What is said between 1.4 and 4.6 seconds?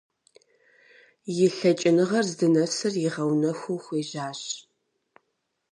И лъэкӀыныгъэр здынэсыр игъэунэхуу хуежьащ.